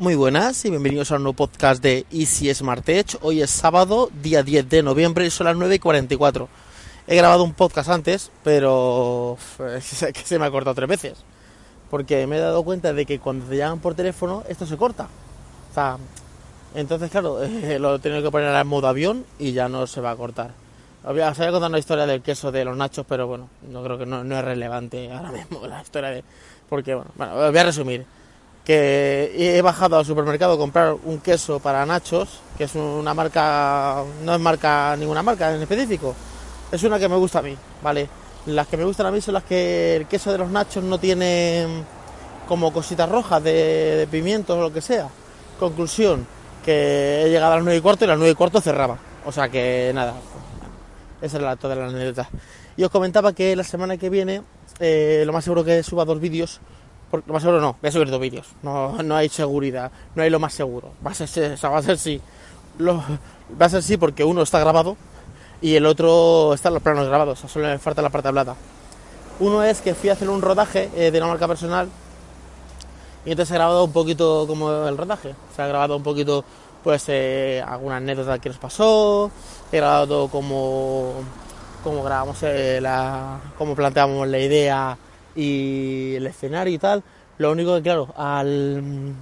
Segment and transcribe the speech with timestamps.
[0.00, 3.18] Muy buenas y bienvenidos a un nuevo podcast de Easy Smart Edge.
[3.20, 6.48] Hoy es sábado, día 10 de noviembre y son las 9 y 44.
[7.08, 11.24] He grabado un podcast antes, pero que se me ha cortado tres veces.
[11.90, 15.08] Porque me he dado cuenta de que cuando te llaman por teléfono, esto se corta.
[15.72, 15.96] O sea,
[16.76, 17.40] entonces, claro,
[17.80, 20.52] lo he tenido que poner en modo avión y ya no se va a cortar.
[21.02, 23.98] Os voy a contar una historia del queso de los nachos, pero bueno, no creo
[23.98, 26.22] que no, no es relevante ahora mismo la historia de...
[26.68, 28.06] Porque, bueno, bueno, voy a resumir
[28.68, 34.04] que he bajado al supermercado a comprar un queso para nachos, que es una marca,
[34.22, 36.14] no es marca ninguna marca en específico,
[36.70, 38.06] es una que me gusta a mí, ¿vale?
[38.44, 40.98] Las que me gustan a mí son las que el queso de los nachos no
[40.98, 41.66] tiene
[42.46, 45.08] como cositas rojas de, pimientos o lo que sea.
[45.58, 46.26] Conclusión,
[46.62, 48.98] que he llegado a las 9 y cuarto y las 9 y cuarto cerraba.
[49.24, 50.12] O sea que nada,
[51.22, 52.28] esa es toda la anécdota.
[52.76, 54.42] Y os comentaba que la semana que viene,
[54.78, 56.60] eh, lo más seguro que suba dos vídeos
[57.10, 58.46] porque lo más seguro no, voy a subir dos vídeos.
[58.62, 60.92] No, no hay seguridad, no hay lo más seguro.
[61.06, 62.20] Va a ser, va a ser sí.
[62.80, 64.96] Va a ser sí porque uno está grabado
[65.60, 67.38] y el otro están los planos grabados.
[67.40, 68.54] solo me falta la parte hablada.
[69.40, 71.88] Uno es que fui a hacer un rodaje eh, de una marca personal
[73.24, 75.34] y entonces he grabado un poquito como el rodaje.
[75.54, 76.44] Se ha grabado un poquito,
[76.82, 79.30] pues, eh, alguna anécdota que nos pasó.
[79.70, 81.14] He grabado como,
[81.84, 84.96] como grabamos eh, la, como planteamos la idea
[85.34, 87.02] y el escenario y tal.
[87.38, 89.14] Lo único que, claro, al.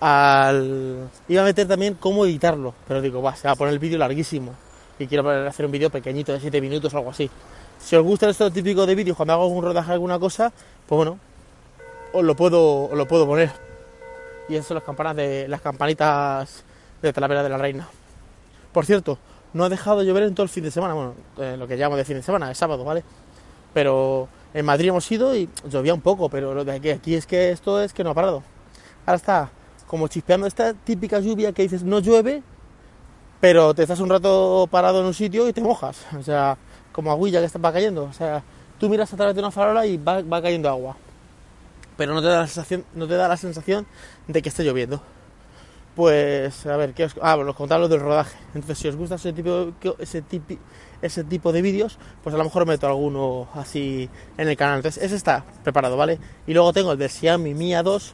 [0.00, 3.80] al iba a meter también cómo editarlo, pero digo, va, se va a poner el
[3.80, 4.54] vídeo larguísimo
[4.98, 7.30] y quiero hacer un vídeo pequeñito de 7 minutos o algo así.
[7.78, 10.52] Si os gusta esto típico de vídeos cuando hago un rodaje alguna cosa,
[10.86, 11.18] pues bueno,
[12.12, 13.50] os lo puedo, lo puedo poner.
[14.48, 16.64] Y eso son las campanas de las campanitas
[17.00, 17.88] de Talavera de la Reina.
[18.72, 19.18] Por cierto,
[19.52, 21.76] no ha dejado de llover en todo el fin de semana, bueno, eh, lo que
[21.76, 23.04] llamamos de fin de semana, es sábado, ¿vale?
[23.72, 24.28] Pero
[24.58, 27.52] en Madrid hemos ido y llovía un poco, pero lo de aquí, aquí es que
[27.52, 28.42] esto es que no ha parado.
[29.06, 29.50] Ahora está
[29.86, 32.42] como chispeando esta típica lluvia que dices no llueve,
[33.40, 36.04] pero te estás un rato parado en un sitio y te mojas.
[36.18, 36.58] O sea,
[36.90, 38.02] como aguilla que está, va cayendo.
[38.02, 38.42] O sea,
[38.80, 40.96] tú miras a través de una farola y va, va cayendo agua.
[41.96, 43.86] Pero no te da la sensación, no te da la sensación
[44.26, 45.00] de que esté lloviendo.
[45.98, 48.38] Pues, a ver, ¿qué os, ah, bueno, contaba lo del rodaje.
[48.54, 50.22] Entonces, si os gusta ese tipo, ese
[51.02, 54.76] ese tipo de vídeos, pues a lo mejor meto alguno así en el canal.
[54.76, 56.20] Entonces, ese está preparado, ¿vale?
[56.46, 58.12] Y luego tengo el de Xiaomi Mi A2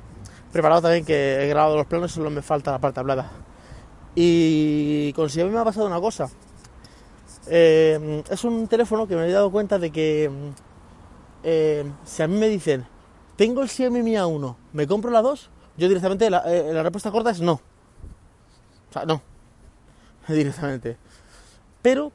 [0.51, 3.31] preparado también, que he grabado los planos, solo me falta la parte hablada.
[4.15, 6.31] Y con Xiaomi me ha pasado una cosa.
[7.49, 10.31] Eh, es un teléfono que me he dado cuenta de que
[11.43, 12.87] eh, si a mí me dicen,
[13.37, 15.51] tengo el Xiaomi Mi A1, ¿me compro la 2?
[15.77, 16.31] Yo directamente eh,
[16.73, 17.61] la respuesta corta es no.
[18.95, 19.21] Sea, no.
[20.29, 20.97] Directamente.
[21.83, 22.13] Pero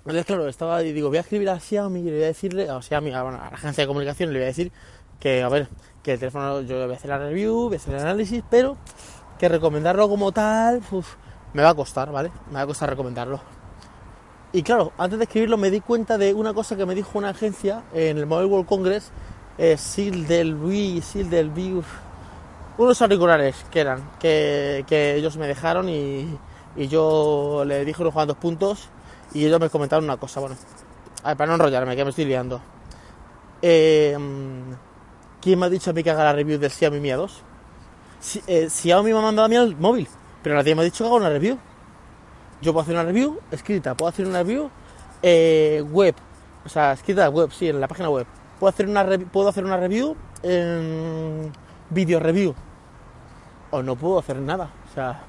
[0.00, 2.70] entonces, claro, estaba y digo, voy a escribir a Xiaomi y le voy a decirle,
[2.70, 4.70] a Xiaomi, a, la agencia de comunicación, le voy a decir
[5.18, 5.68] que, a ver,
[6.04, 8.76] que el teléfono yo voy a hacer la review, voy a hacer el análisis, pero
[9.36, 10.80] que recomendarlo como tal,
[11.54, 12.30] me va a costar, ¿vale?
[12.48, 13.40] Me va a costar recomendarlo.
[14.52, 17.30] Y claro, antes de escribirlo me di cuenta de una cosa que me dijo una
[17.30, 19.10] agencia en el Mobile World Congress,
[19.58, 21.82] eh, Sil del Wii, Sil del Wii,
[22.78, 26.38] unos auriculares que eran, que, que ellos me dejaron y,
[26.76, 28.88] y yo le dije unos cuantos puntos
[29.32, 30.56] y ellos me comentaron una cosa, bueno,
[31.22, 32.60] a ver, para no enrollarme, que me estoy liando.
[33.62, 34.16] Eh,
[35.40, 37.30] ¿Quién me ha dicho a mí que haga la review del Xiaomi Mi A2?
[38.20, 40.08] Si, eh, Xiaomi me ha mandado a mí el móvil,
[40.42, 41.58] pero nadie me ha dicho que haga una review.
[42.62, 44.70] Yo puedo hacer una review escrita, puedo hacer una review
[45.22, 46.14] eh, web,
[46.64, 48.26] o sea, escrita web, sí, en la página web.
[48.58, 51.52] Puedo hacer una, puedo hacer una review en
[51.90, 52.54] video review.
[53.70, 55.24] O no puedo hacer nada, o sea,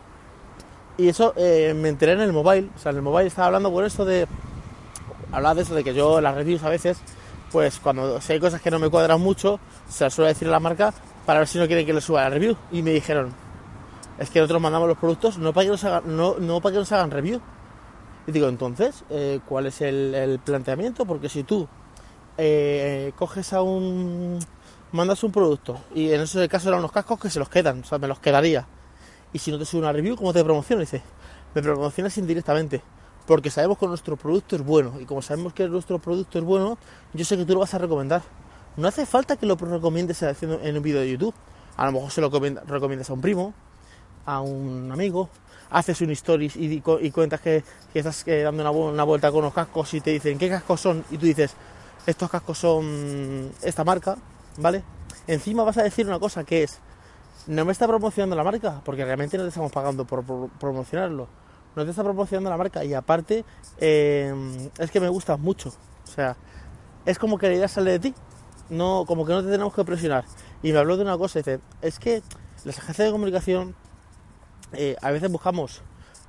[0.97, 2.69] y eso eh, me enteré en el mobile.
[2.75, 4.27] O sea, en el mobile estaba hablando por eso de.
[5.31, 6.97] Hablaba de eso, de que yo las reviews a veces,
[7.51, 10.59] pues cuando si hay cosas que no me cuadran mucho, se suele decir a la
[10.59, 10.93] marca
[11.25, 12.55] para ver si no quieren que le suba la review.
[12.71, 13.33] Y me dijeron,
[14.17, 16.79] es que nosotros mandamos los productos no para que nos hagan, no, no para que
[16.79, 17.41] nos hagan review.
[18.25, 21.05] Y digo, entonces, eh, ¿cuál es el, planteamiento?
[21.05, 21.67] Porque si tú
[22.37, 24.39] eh, coges a un.
[24.91, 27.83] Mandas un producto y en ese caso eran unos cascos que se los quedan, o
[27.83, 28.67] sea, me los quedaría
[29.33, 30.81] y si no te sube una review, ¿cómo te promociona?
[30.81, 31.01] Dice,
[31.53, 32.81] me promocionas indirectamente,
[33.25, 36.77] porque sabemos que nuestro producto es bueno, y como sabemos que nuestro producto es bueno,
[37.13, 38.21] yo sé que tú lo vas a recomendar.
[38.77, 41.33] No hace falta que lo recomiendes en un vídeo de YouTube.
[41.77, 43.53] A lo mejor se lo recomiendas a un primo,
[44.25, 45.29] a un amigo,
[45.69, 47.63] haces un stories y, cuentas que,
[47.93, 51.17] estás dando una, una, vuelta con unos cascos y te dicen qué cascos son y
[51.17, 51.55] tú dices
[52.05, 54.17] estos cascos son esta marca,
[54.57, 54.83] ¿vale?
[55.27, 56.79] Encima vas a decir una cosa que es
[57.47, 60.23] no me está promocionando la marca, porque realmente no te estamos pagando por,
[60.59, 61.27] promocionarlo.
[61.75, 63.45] No te está promocionando la marca y aparte
[63.77, 65.69] eh, es que me gusta mucho.
[65.69, 66.35] O sea,
[67.05, 68.13] es como que la idea sale de ti,
[68.69, 70.25] no, como que no te tenemos que presionar.
[70.61, 72.21] Y me habló de una cosa, dice, es que
[72.65, 73.75] las agencias de comunicación
[74.73, 75.81] eh, a veces buscamos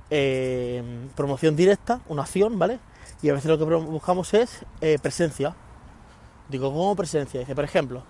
[0.09, 2.79] eh, promoción directa, una acción, ¿vale?
[3.21, 4.65] Y a veces lo que buscamos es
[5.01, 5.55] presencia.
[6.47, 7.41] Digo, ¿cómo presencia?
[7.41, 8.03] Dice, por ejemplo,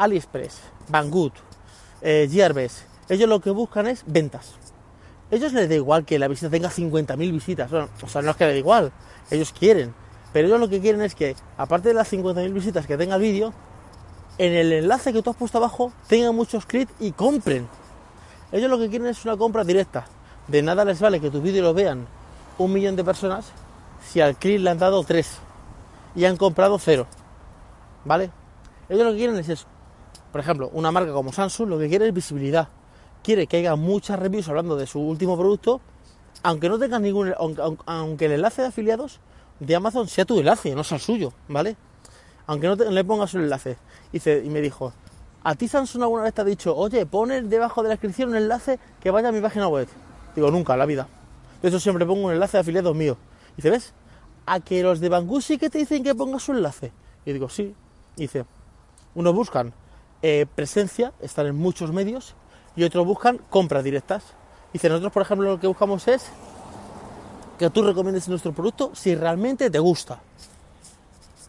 [0.00, 1.32] AliExpress, Banggood,
[2.00, 2.28] eh,
[3.08, 4.54] ellos lo que buscan es ventas.
[5.30, 7.70] Ellos les da igual que la visita tenga 50.000 visitas.
[7.72, 8.92] o sea, no es que les da igual,
[9.30, 9.94] ellos quieren.
[10.32, 13.22] Pero ellos lo que quieren es que, aparte de las 50.000 visitas que tenga el
[13.22, 13.52] vídeo,
[14.38, 17.68] en el enlace que tú has puesto abajo tengan muchos clics y compren.
[18.52, 20.06] Ellos lo que quieren es una compra directa.
[20.48, 22.06] De nada les vale que tu vídeo lo vean
[22.58, 23.52] un millón de personas
[24.06, 25.38] si al clic le han dado tres
[26.14, 27.06] y han comprado cero.
[28.04, 28.30] ¿Vale?
[28.88, 29.66] Ellos lo que quieren es eso.
[30.32, 32.68] Por ejemplo, una marca como Samsung lo que quiere es visibilidad.
[33.22, 35.80] Quiere que haya muchas reviews hablando de su último producto,
[36.42, 37.34] aunque no tengan ningún.
[37.86, 39.20] Aunque, el enlace de afiliados
[39.58, 41.76] de Amazon sea tu enlace, no sea el suyo, ¿vale?
[42.46, 43.76] Aunque no le pongas un enlace.
[44.12, 44.92] Y, y me dijo,
[45.42, 48.36] ¿a ti Samsung alguna vez te ha dicho, oye, pones debajo de la descripción un
[48.36, 49.88] enlace que vaya a mi página web?
[50.34, 51.08] Digo, nunca, la vida.
[51.60, 53.18] De hecho, siempre pongo un enlace de afiliados mío.
[53.52, 53.92] Y dice, ¿ves?
[54.46, 56.92] A que los de Banggood sí que te dicen que pongas su enlace.
[57.26, 57.74] Y digo, sí.
[58.16, 58.46] Y dice,
[59.14, 59.74] unos buscan
[60.22, 62.34] eh, presencia, están en muchos medios,
[62.76, 64.24] y otros buscan compras directas.
[64.72, 66.30] Dice, nosotros, por ejemplo, lo que buscamos es
[67.58, 70.20] que tú recomiendes nuestro producto si realmente te gusta.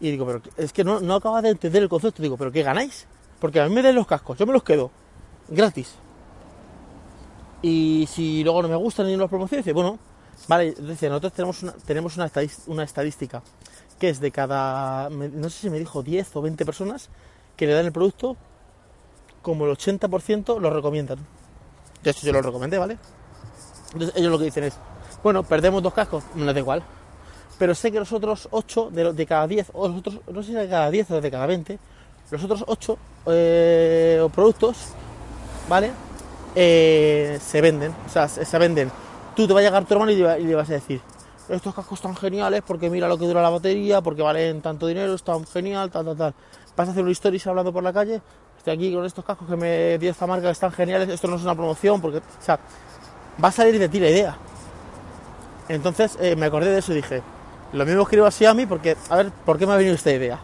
[0.00, 2.22] Y digo, pero es que no, no acabas de entender el concepto.
[2.22, 3.06] Digo, ¿pero qué ganáis?
[3.40, 4.90] Porque a mí me den los cascos, yo me los quedo
[5.48, 5.94] gratis.
[7.62, 9.98] Y si luego no me gustan ni los promociones, dice, bueno,
[10.48, 12.30] vale, dice, nosotros tenemos una, tenemos una,
[12.66, 13.42] una estadística
[13.98, 17.08] que es de cada, no sé si me dijo 10 o 20 personas
[17.56, 18.36] que le dan el producto,
[19.42, 21.18] como el 80% lo recomiendan.
[22.02, 22.98] De hecho, yo lo recomendé, ¿vale?
[23.92, 24.74] Entonces ellos lo que dicen es,
[25.22, 26.82] bueno, perdemos dos cascos, no da igual.
[27.58, 30.48] Pero sé que los otros 8 de, de cada 10, o los otros, no sé
[30.48, 31.78] si de cada 10 o de cada 20,
[32.30, 34.76] los otros 8 eh, productos,
[35.68, 35.92] ¿vale?
[36.54, 38.90] Eh, se venden, o sea, se, venden.
[39.36, 41.00] Tú te va a llegar tu hermano y le, vas a decir,
[41.48, 45.14] estos cascos están geniales porque mira lo que dura la batería, porque valen tanto dinero,
[45.14, 46.34] están genial, tal, tal, tal.
[46.76, 48.22] Vas a hacer una historia hablando por la calle,
[48.70, 51.54] aquí con estos cascos que me dio esta marca, están geniales, esto no es una
[51.54, 52.20] promoción, porque,
[53.42, 54.36] va a salir de ti la idea.
[55.68, 57.22] Entonces eh, me acordé de eso y dije,
[57.72, 60.38] lo mismo escribo a Xiaomi porque, a ver, ¿por qué me ha venido esta idea?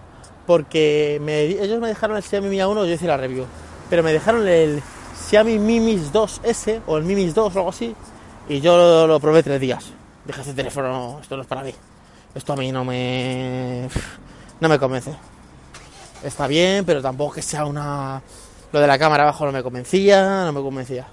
[0.46, 1.16] Porque
[1.60, 3.44] ellos me dejaron el Xiaomi Mi A1, yo hice la review,
[3.90, 4.82] pero me dejaron el
[5.28, 7.94] Xiaomi Mi Mix 2S o el Mi Mix 2 o algo así.
[8.48, 9.92] Y yo lo, probé tres días.
[10.24, 11.74] Dije, este teléfono, esto no es para mí.
[12.34, 13.88] Esto a mí no me...
[14.60, 15.14] No me convence.
[16.22, 18.22] Está bien, pero tampoco que sea una...
[18.72, 21.06] Lo de la cámara abajo no me convencía, no me convencía.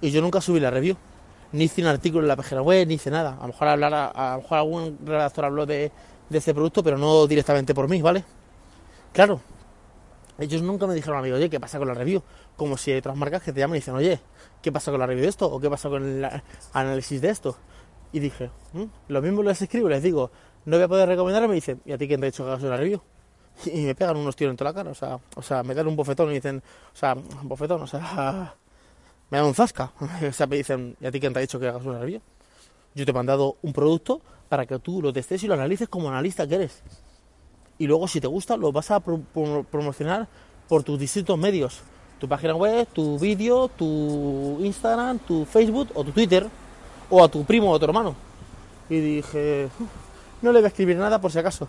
[0.00, 0.96] Y yo nunca subí la review.
[1.52, 3.36] Ni hice un artículo en la página web, ni hice nada.
[3.38, 5.90] A lo mejor, hablar, a, lo mejor algún redactor habló de,
[6.28, 8.24] de ese producto, pero no directamente por mí, ¿vale?
[9.12, 9.40] Claro,
[10.38, 12.22] ellos nunca me dijeron a mí, oye, ¿qué pasa con la review?
[12.56, 14.20] Como si hay otras marcas que te llaman y dicen, oye,
[14.62, 15.46] ¿qué pasa con la review de esto?
[15.46, 16.28] ¿O qué pasa con el
[16.72, 17.56] análisis de esto?
[18.12, 20.30] Y dije, mm, lo mismo les escribo, les digo,
[20.64, 22.50] no voy a poder recomendar, me dicen, ¿y a ti quién te ha dicho que
[22.50, 23.00] hagas una review?
[23.66, 25.86] Y me pegan unos tiros en toda la cara, o sea, o sea, me dan
[25.86, 26.62] un bofetón y dicen,
[26.94, 28.54] o sea, un bofetón, o sea,
[29.30, 29.92] me dan un zasca.
[30.28, 32.20] O sea, me dicen, ¿y a ti quién te ha dicho que hagas una review?
[32.94, 36.08] Yo te he mandado un producto para que tú lo testes y lo analices como
[36.08, 36.82] analista que eres
[37.80, 40.28] y luego si te gusta lo vas a promocionar
[40.68, 41.80] por tus distintos medios,
[42.18, 46.46] tu página web, tu vídeo, tu Instagram, tu Facebook o tu Twitter
[47.08, 48.14] o a tu primo o a tu hermano.
[48.90, 49.70] Y dije,
[50.42, 51.68] no le voy a escribir nada por si acaso.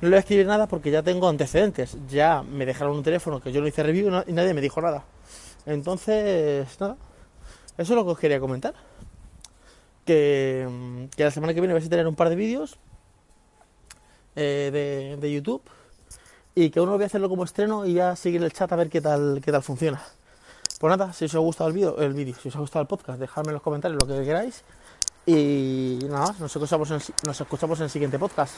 [0.00, 1.96] No le voy a escribir nada porque ya tengo antecedentes.
[2.08, 5.04] Ya me dejaron un teléfono que yo no hice review y nadie me dijo nada.
[5.66, 6.96] Entonces, nada.
[7.76, 8.74] Eso es lo que os quería comentar.
[10.04, 12.78] Que, que la semana que viene vais a tener un par de vídeos
[14.40, 15.62] eh, de, YouTube
[16.54, 18.88] y que uno voy a hacerlo como estreno y ya seguir el chat a ver
[18.88, 20.00] qué tal, qué tal funciona.
[20.78, 22.86] Pues nada, si os ha gustado el vídeo, el vídeo, si os ha gustado el
[22.86, 24.62] podcast, dejadme en los comentarios lo que queráis.
[25.26, 28.54] Y nada, nos escuchamos nos escuchamos en el siguiente podcast.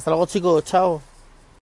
[0.00, 1.09] Hasta luego chicos, chao.